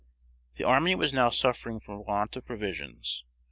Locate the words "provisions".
2.43-3.23